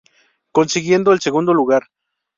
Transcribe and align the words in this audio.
Consiguiendo 0.51 1.13
el 1.13 1.19
segundo 1.19 1.53
lugar. 1.53 1.83